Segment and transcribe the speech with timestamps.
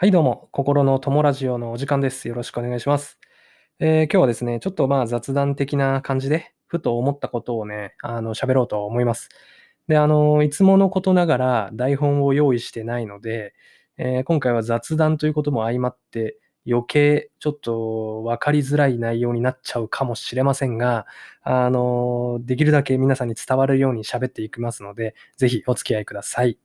[0.00, 0.48] はい、どうも。
[0.50, 2.26] 心の友ラジオのお時間です。
[2.26, 3.18] よろしくお願いします。
[3.80, 9.28] えー今日はですね、ちょっとまあ雑談的な感じで、ふと思ったことをね、あの、喋ろうと思います。
[9.88, 13.52] で、あの、いつものことながら台本を用意してないので、
[13.98, 21.04] えー今回は雑談ということも相まって、余計ちょっと分かりづらい内容になっちゃうかもしれませんが、
[21.42, 26.58] あの、できるだけ皆さんに伝わるように喋っていきますので、ぜひお付き合いください。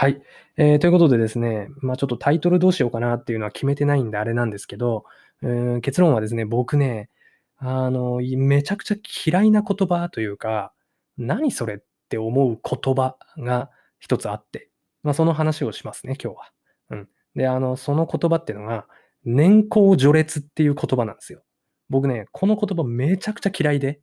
[0.00, 0.22] はい。
[0.56, 5.04] えーということでですね、まあちょっとタイトルどうしようかなっていうのは決めてないんであれなんですけど、
[5.42, 7.10] うん結論はですね、僕ね、
[7.56, 10.72] あの、めちゃくちゃ嫌いな言葉というか、
[11.16, 14.70] 何それって思う言葉が一つあって、
[15.02, 16.52] まあその話をしますね、今日は。
[16.90, 17.08] うん。
[17.34, 18.86] で、あの、その言葉っていうのが、
[19.24, 21.42] 年功序列っていう言葉なんですよ。
[21.88, 23.98] 僕ね、この言葉めちゃくちゃ嫌いで、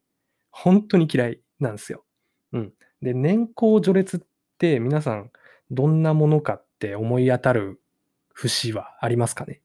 [0.52, 2.04] 本当に嫌いなんですよ。
[2.52, 2.74] うん。
[3.02, 4.20] で、年功序列っ
[4.58, 5.32] て皆さん、
[5.72, 7.80] どんなものかって思い当たる
[8.34, 9.62] 節はありますかね？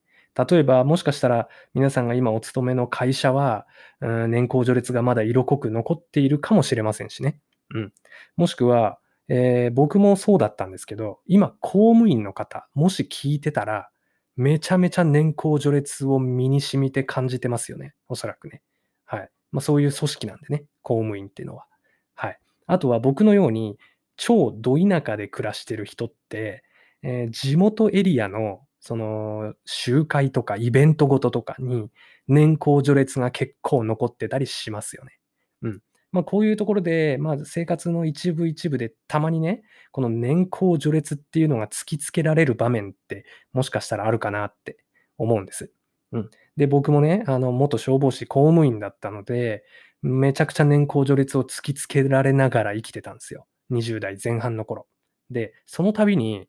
[0.48, 3.66] 例えば、もしかしたら皆さんが今お勤めの会社は、
[4.00, 7.41] うん年功序列がまだ色濃く残っているかもしれませんしね。
[7.74, 7.92] うん。
[8.36, 13.91] もしくは、えー僕もそうだったんですけど、今公務員の方、もし聞いてたら、
[14.36, 17.94] めちゃめちゃ年功序列を身に染みて感じてますよね。
[18.08, 18.62] おそらくね。
[19.05, 19.30] はい。
[19.50, 21.67] まあそういう組織なんでね、公務員っていうのは。
[22.14, 22.39] はい。
[22.67, 23.78] あとは僕のように、
[24.20, 26.62] 超ど田舎で暮らしてる人って、
[27.02, 31.90] えー地元エリアのその集会とかイベントごととかに
[32.28, 35.12] 年功序列が結構残ってたりしますよね。
[35.62, 35.80] うん。
[36.12, 44.78] まあこういうところで、まあ生活の一部一部でたまにね、この年功序列っていうのが突きつけられる場面ってもしかしたらあるかなって
[45.18, 45.72] 思うんです。
[46.12, 46.30] うん。
[46.56, 49.64] で、僕もね、あの、元消防士公務員だったので、
[50.02, 53.46] めちゃくちゃ年功序列を突きつけられながら生きてたんですよ。
[53.70, 54.86] 20代前半の頃。
[55.30, 56.48] で、その度に、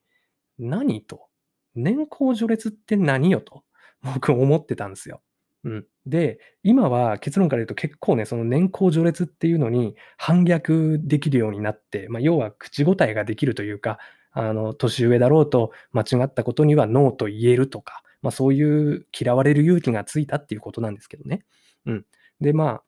[0.58, 1.28] 何と、
[1.76, 3.64] 年功序列って何よと、
[4.02, 5.22] 僕思ってたんですよ。
[5.64, 5.86] うん。
[6.06, 14.00] で、今は結論から言うと結構ね、その年功序列っていうのに反逆できるようになって、まあ、要は口答えができるというか、
[14.32, 21.44] あの、年上だろうと間違ったことにはノーと言えるとか、まあ、そういう嫌われる勇気がついたっていうことなんですけどね。
[21.86, 22.06] うん。
[22.40, 22.82] で、ま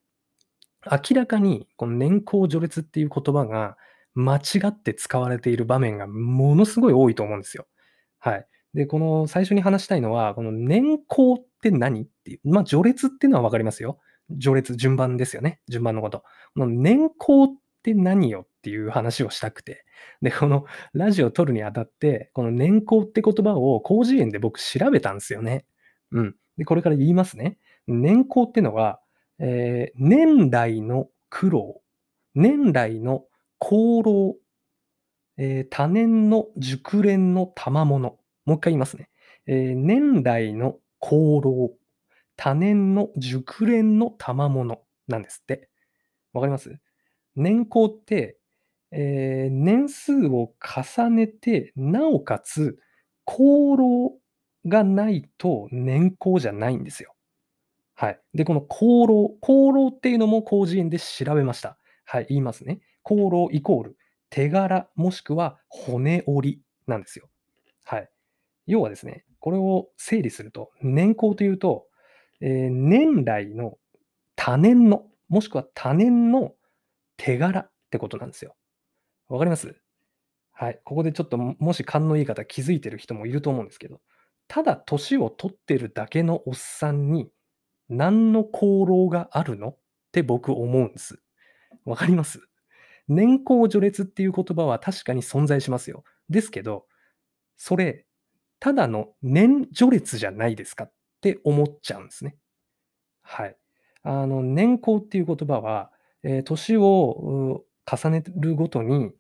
[0.85, 3.78] あ、明らかにこの年功序列っていう言葉が
[4.16, 7.68] 間違って使われている場面がものすごい多いと思うんですよ。
[8.19, 8.47] はい。
[8.74, 14.00] で、この最初に話したいのは、この年功って何っていう、まあ、序列っていうのはわかりますよ。
[14.41, 15.62] 序列、順番ですよね。
[15.68, 16.23] 順番のこと。
[16.56, 17.47] この年功っ
[17.84, 19.85] て何よっていう話をしたくて。
[20.22, 25.66] で、このラジオを撮るにあたって、この年功って言葉を広辞苑で僕調べたんですよね。
[26.12, 26.35] うん。
[26.57, 27.57] で、これから言いますね。
[27.88, 29.00] 年功ってのは、
[29.40, 31.81] えー年来の苦労、
[32.35, 33.25] 年来の
[33.66, 34.35] 功労、
[35.38, 38.19] えー多年の熟練の賜物。
[38.46, 39.09] もう一回言いますね。
[39.47, 41.72] えー年来の功労、
[42.35, 45.69] 多年の熟練の賜物なんですって。
[46.34, 46.78] わかります？
[47.35, 48.38] 年功って、
[48.91, 52.78] えー年数を重ねて、なおかつ、
[53.25, 54.18] 功労
[54.66, 57.16] がないと年功じゃないんですよ。
[57.96, 58.19] はい。
[58.34, 61.78] で、この功労、功労っていうのも広辞苑で調べました。
[62.06, 62.79] はい、言いますね。
[63.06, 63.97] 功労イコール
[64.30, 67.30] 手柄もしくは骨折りなんですよ。
[67.86, 68.09] はい。
[68.66, 71.88] 要はですね、これを整理すると、年功というと、
[72.41, 73.78] えー年来の
[74.36, 76.53] 多年の、もしくは多年の
[77.18, 78.56] 手柄ってことなんですよ。
[79.28, 79.75] わかります？
[80.52, 80.80] はい。
[80.84, 84.02] ここでちょっともし勘のいい方気づいてる人もいると思うんですけど、
[84.47, 87.30] ただ年を取ってるだけのおっさんに
[87.90, 89.70] 何の功労があるの？
[89.70, 89.78] っ
[90.12, 91.20] て僕思うんです。
[91.85, 92.41] わかります？
[93.08, 96.03] 年功序列っていう言葉は確かに存在しますよ。
[96.30, 96.86] ですけど、
[97.58, 98.06] それ、
[98.59, 102.38] ただの年序列じゃないですかって思っちゃうんですね。
[103.22, 103.58] はい。
[104.03, 105.91] あの、年功っていう言葉は、
[106.24, 109.12] えー年を重ねるごとに、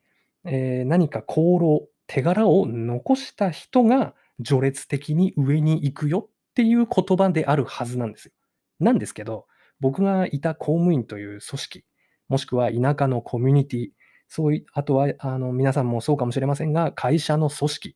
[0.45, 4.13] えー何か功労、手柄を残した人が
[4.43, 8.31] 序列的に上に行くよっていう言葉であるはずなんですよ。
[8.79, 9.47] なんですけど、
[9.79, 11.85] 僕がいた公務員という組織、
[12.29, 13.89] もしくは田舎のコミュニティ、
[14.27, 17.95] そういあとはあの皆さんもそうかもしれませんが、会社の組織、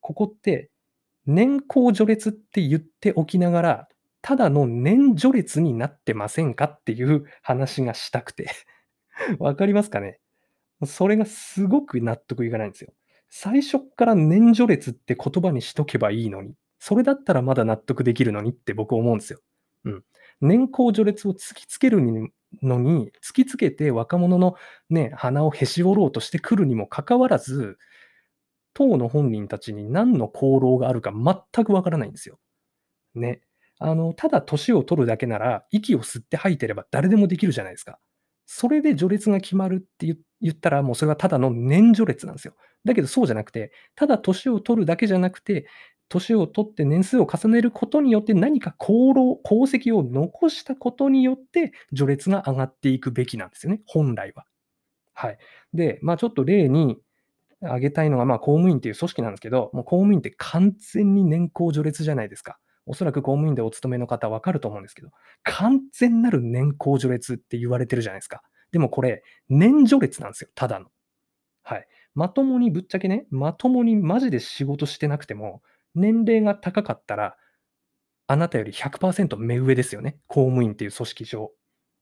[0.00, 0.70] ここって
[1.26, 3.88] 年功序列って言っておきながら、
[4.22, 8.50] ただの年序列になってませんかっていう話がしたくて。
[9.38, 10.20] わかりますかね？
[10.84, 12.92] それがすごく納得いかないんですよ。
[13.28, 19.40] 最初から年序列って言葉にしとけばいいのに、それだったらまだ納得できるのにって僕思うんですよ。
[19.84, 20.04] うん。
[20.40, 22.30] 年功序列を突きつけるに
[22.62, 24.54] のに、突きつけて若者の
[24.90, 27.78] ね、鼻をへし折ろうとしてくるにもかかわらず、
[28.74, 32.38] 当の本人たちに何の功労があるか全くわからないんですよ。
[33.14, 33.40] ね。
[33.78, 37.98] あの、ただ年を取るだけなら、息を吸って吐いてれば誰でもできるじゃないですか。
[38.46, 42.54] それで序列が決まるって言ったら、もうそれはただの年序列なんですよ。
[42.84, 45.66] だけどそうじゃなくて、ただ年を取るだけじゃなくて、
[46.08, 54.44] 年を取って年数を重ねることによって何か功労、功績を残したことによって序列が上がっていくべきなんですよね、本来は。
[55.14, 55.38] はい。
[55.74, 56.98] で、まあちょっと例に
[57.62, 62.58] 挙げたいのが、まあ公務員っていう組織なんですけど、もう公務員って完全に年功序列じゃないですか。
[62.86, 65.10] おそらく公務員でお勤めの方わかると思うんですけど、
[65.42, 68.42] 完全なる年功序列って言われてるじゃないですか。
[68.70, 70.86] でもこれ、年序列なんですよ、ただの。
[71.62, 71.88] はい。
[72.14, 75.62] まともにぶっちゃけね、まともにマジで仕事してなくても、
[75.96, 77.36] 年齢が高かったら、
[78.28, 80.18] あなたより100%目上ですよね。
[80.26, 81.52] 公務員っていう組織上。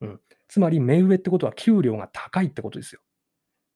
[0.01, 0.21] うん。
[0.49, 3.01] つまり、目上ってことは給料が高いってことですよ。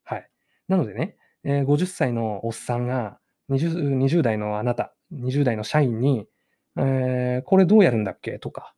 [0.05, 0.31] はい。
[0.69, 3.19] なのでね、えー、50歳のおっさんが
[3.50, 6.26] 20、20代のあなた、20代の社員に、
[6.76, 8.38] えー、これどうやるんだっけ？
[8.38, 8.75] とか、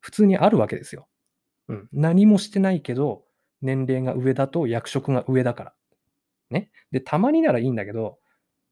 [0.00, 1.08] 普通にあるわけですよ。
[1.68, 1.88] うん。
[1.92, 3.24] 何もしてないけど、
[3.62, 5.74] 年齢が上だと役職が上だから。
[6.50, 6.70] ね。
[6.90, 8.18] で、たまにならいいんだけど、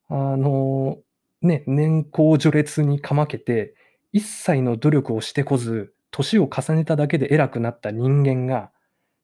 [0.08, 0.98] あの
[1.46, 3.74] ね、年功序列にかまけて、
[4.12, 8.70] 一切の努力をしてこず、年を重ねただけで偉くなった人間が、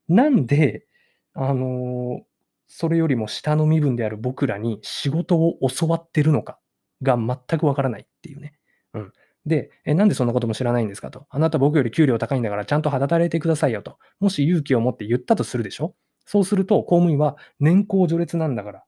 [0.09, 0.87] なんで、
[1.35, 2.23] あのー、
[2.69, 6.59] それよりも下の身分である僕らに仕事を教わってるのか
[7.03, 8.55] が全くわからないっていうね。
[8.95, 9.13] うん。
[9.45, 11.27] でえ、なんでそんなことも知らないんですかと。
[11.31, 13.99] あなた僕より給料高いんだからちゃんと働いてくださいよと。
[14.21, 15.95] もし勇気を持って言ったとするでしょ？
[16.25, 18.85] そうすると公務員は年功序列なんだから、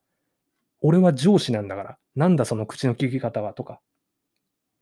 [0.86, 3.80] 俺は上司なんだから、なんだその口の聞き方はとか、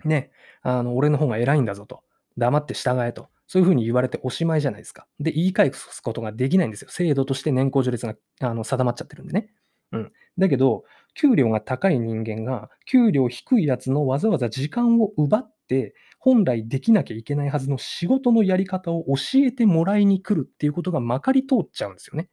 [0.05, 0.33] ね、
[0.63, 2.03] あの、俺の方が偉いんだぞと、
[2.37, 5.07] 黙って従えと、そういうふうに言われておしまいじゃないですか。
[5.21, 6.91] で、言い返すことができないんですよ。
[6.91, 9.53] 制度として年功序列があの定まっちゃってるんでね。
[9.93, 10.13] うん。
[10.39, 10.83] だけど、
[11.15, 22.29] 給料が高い人間が、給料低いやつのわざわざ時間を奪って、本来できなきゃいけないはずの仕事のやり方を教えてもらいに来るっていうことがまかり通っちゃうんですよね。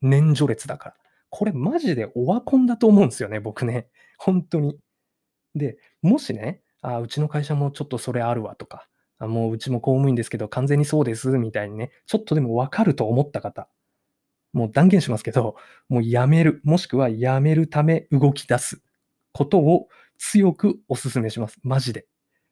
[0.00, 1.01] 年序列だから。
[1.34, 3.88] これマジでオワコンだと思うんですよね、僕ね。
[4.18, 4.78] 本当に。
[5.54, 8.88] で、もしね、あうちの会社もちょっとそれあるわとか、
[9.18, 13.68] あもううちも公務員ですけど完全にそうですみたいにね、ちょっとでもわかると思った方、
[14.52, 15.56] もう断言しますけど、
[15.88, 18.82] もうやめる、もしくはやめるため動き出す
[19.32, 19.88] ことを
[20.18, 21.58] 強くお勧めします。
[21.62, 22.06] マジで。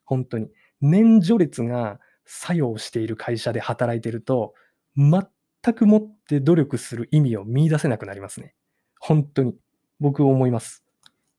[0.05, 0.49] 本当に。
[0.81, 4.55] 年序列が作用している会社で働いてると、
[4.97, 8.55] 全くもって努力する意味を見出せなくなりますね。
[9.01, 9.55] 本当に。
[9.99, 10.85] 僕思います。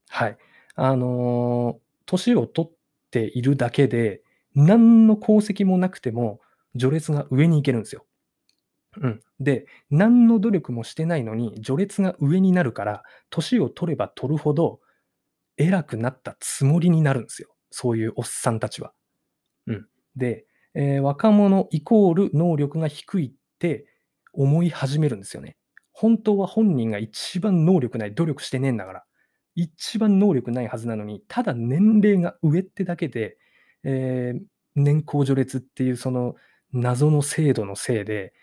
[0.09, 0.37] はい。
[0.75, 2.71] あのー、年を取っ
[3.09, 4.21] ているだけで、
[4.53, 6.41] 何の功績もなくても、
[6.77, 8.05] 序列が上に行けるんですよ。
[8.97, 9.21] うん。
[9.39, 14.79] で、何の努力もしてないのに、序列が上になるから、年を取れば取るほど、
[15.57, 17.49] 偉くなったつもりになるんですよ。
[17.69, 18.93] そういうおっさんたちは。
[19.67, 19.87] うん。
[20.15, 23.85] で、えー、若者イコール能力が低いって
[24.33, 25.57] 思い始めるんですよね。
[26.01, 29.03] 本当は本人が一番能力ない、努力してねえんだから、
[29.53, 33.37] 一番能力ないはずなのに、ただ年齢が上ってだけで、
[33.83, 34.39] えー、
[34.75, 36.33] 年功序列っていうその
[36.73, 38.33] 謎の制度のせいで、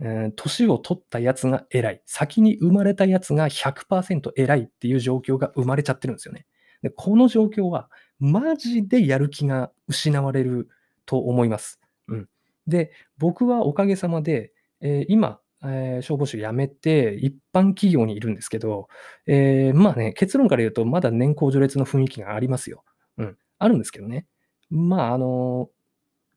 [0.00, 2.02] え、年を取ったやつが偉い。
[2.06, 6.46] 先に生まれたやつが100%偉いっていう状況が生まれちゃってるんですよね。
[6.82, 7.90] でこの状況は、
[8.20, 10.68] マジでやる気が失われる
[11.04, 11.80] と思います。
[12.06, 12.28] うん、
[12.68, 18.88] で、僕はおかげさまで、えー、今、えー、消防士辞めて、一般企業にいるんですけど、
[19.26, 22.84] えー、まあね、結論から言うと、まだ年功序列の雰囲気がありますよ。
[23.18, 23.36] うん。
[23.58, 24.26] あるんですけどね。
[24.70, 25.70] まあ、あの、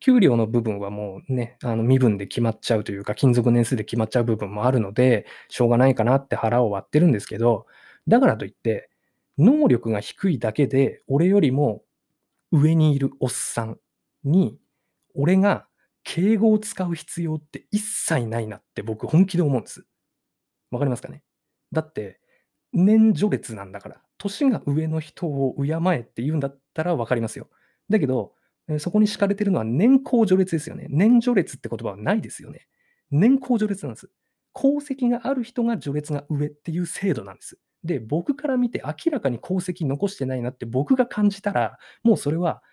[0.02, 7.68] 給料の部分はもうね、あの身分で決まっちゃうというか、勤続年数で決まっちゃう部分もあるので、しょうがないかなって腹を割ってるんですけど、
[8.08, 8.90] だからといって、
[9.38, 11.84] 能力が低いだけで、俺よりも
[12.52, 13.78] 上にいるおっさん
[14.24, 14.58] に、
[15.14, 15.68] 俺が
[16.04, 19.86] 敬語を使う必要って一切ないなって僕本気で思うんです。
[20.72, 21.24] わかりますかね？
[21.72, 22.20] だって、
[22.74, 27.50] 年序列なんだから、年が上の人を敬えって言うんだったらわかりますよ。
[27.90, 28.34] だけど、
[28.80, 30.88] そこに敷かれてるのは年功序列ですよね。
[30.90, 32.68] 年序列って言葉はないですよね。
[33.10, 34.10] 年功序列なんです。
[34.56, 37.60] 功績がある人が序列が上っていう制度なんです。
[37.84, 42.64] で、僕から見て明らかに功績残してないなって僕が感じたら、もうそれは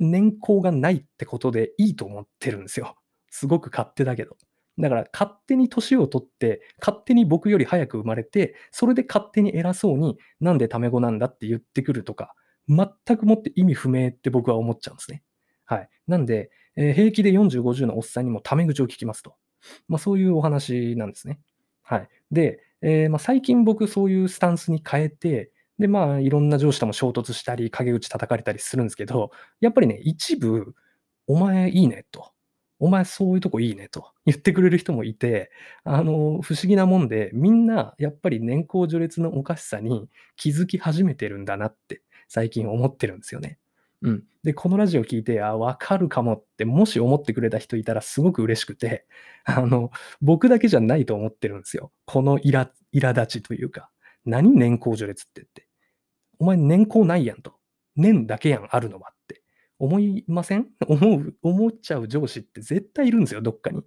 [0.00, 2.96] 年功がないってことでいいと思ってるんですよ。
[3.30, 4.36] すごく勝手だけど。
[4.78, 12.34] だから勝手に年を取って、勝手に僕より早く生まれて、それで勝手に偉そうになんでタメ語なんだって言ってくるとか、
[12.68, 15.22] 全くもって意味不明って僕は思っちゃうんですね。
[15.66, 15.88] はい。
[16.06, 19.34] なんで、えー、平気で40、50のおっさんにもタメ口を聞きますと。
[19.86, 21.40] まあそういうお話なんですね。
[21.82, 22.08] はい。
[22.30, 25.50] で、えー、まあ、最近僕そういうスタンスに変えて、
[25.80, 30.74] で、まあ、いろんな上司とも衝突したり、陰口叩かれたりするんですけど、やっぱりね、一部、
[31.26, 32.32] お前いいねと。
[32.78, 35.50] お前そういうとこいいねと言ってくれる人もいて、
[35.84, 43.58] あの、不思議なもんで、みんなやっぱり年功序列のおかしさに気づき始めてるんだなって最近思ってるんですよね。
[44.02, 44.24] うん。
[44.42, 49.06] で、このラジオ聞いて、あ、わかるかもって、もし思ってくれた人いたらすごく嬉しくて、
[49.44, 49.90] あの、
[50.22, 51.92] 僕だけじゃないと思ってるんですよ。
[52.06, 53.90] この苛立ちというか、
[54.24, 55.66] 何年功序列ってって。
[56.40, 57.54] お前年功ないやんと。
[57.96, 59.42] 年だけやん、あるのはって。
[59.78, 60.68] 思いません？
[60.88, 63.82] 思う、思っちゃう上司って絶対いるんですよ、どっかに。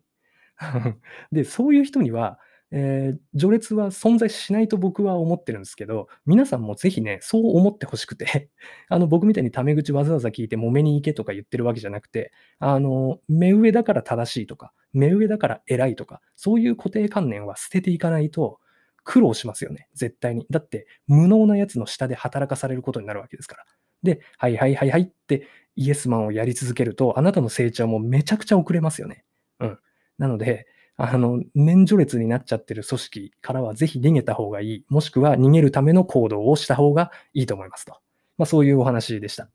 [1.31, 2.39] で、そういう人には、
[2.71, 8.49] えー、序列は存在しないと僕は思ってるんですけど、皆さんもぜひね、そう思ってほしくて、
[8.89, 18.59] あの、僕みたいにタメ口わざわざ聞いて揉めに行けとか言ってるわけじゃなくて、あの、目上だから正しいとか、目上だから偉いとか、そういう固定観念は捨てていかないと、
[19.03, 20.45] 苦労しますよね、絶対に。
[20.49, 23.65] だって、無能なやつの下で働かされることになるわけですから。
[24.03, 29.23] で、はいはいはいはいってイエスマンをやり続けると、あなたの成長もめちゃくちゃ遅れますよね。
[29.59, 29.79] うん。
[30.17, 34.85] なので、あの、年序列になっちゃってる組織からはぜひ逃げた方がいい。
[34.89, 37.97] もしくは逃げるための行動をした方がいいと思いますと。
[38.37, 39.49] まあそういうお話でした。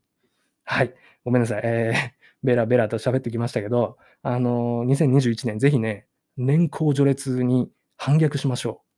[0.65, 0.93] はい。
[1.23, 1.61] ごめんなさい。
[1.63, 2.11] えー、
[2.43, 8.88] ベラベラと喋ってきましたけど、あの、2021年ぜひね、年功序列に反逆しましょう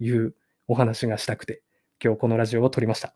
[0.00, 0.34] いう
[0.66, 1.62] お話がしたくて、
[2.02, 3.14] 今日このラジオを撮りました。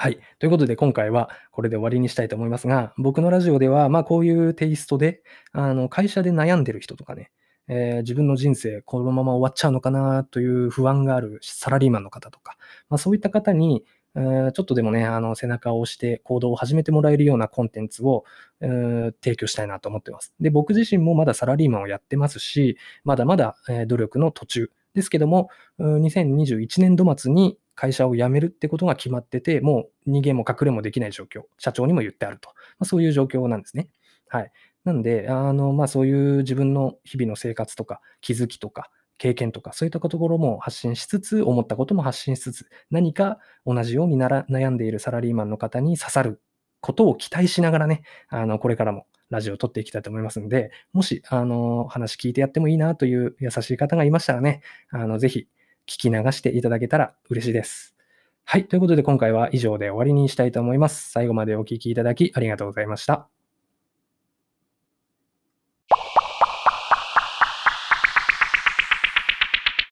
[0.00, 0.20] はい。
[0.38, 5.22] ということで、今回はこれで終わりにしたいと思いますが、僕のラジオでは、まあ、こういうテイストで、
[5.52, 7.32] あの、会社で悩んでる人とかね、
[7.66, 12.56] えー、自分の人生、このまま終わっちゃうのかなという不安があるサラリーマンの方とか、
[12.88, 13.84] まあ、そういった方に、
[14.14, 18.24] えー、ちょっとでもね、あの背中を押して行動を始めてもらえるようなコンテンツを、
[18.60, 20.32] えー、提供したいなと思ってます。
[20.40, 32.50] で、僕自身もまだサラリーマンをやってますし、まだまだ、え努力の途中ですけども、2021年度末に会社を辞めるってことが決まってて、もう逃げも隠れもできない状況、社長にも言ってあると。
[32.50, 33.88] まあ、そういう状況なんですね。
[34.28, 34.52] はい。
[34.84, 46.40] なんで、あの、まあ、そういう自分の日々の生活とか気づきとか経験とか、そういったところも発信しつつ、思ったことも発信しつつ、何か同じようになら悩んでいるサラリーマンの方に刺さる
[46.80, 55.48] ことを期待しながらね、あの、これからもラジオを撮っていきたいと思いますので、もし、あの、話聞いてやってもいいなという優しい方がいましたらね、あの、ぜひ、
[55.86, 57.94] 聞き流していただけたら嬉しいです。
[58.44, 58.66] はい。
[58.66, 61.10] ということで今回は以上で終わりにしたいと思います。
[61.10, 63.37] 最後までお聴きいただきありがとうございました。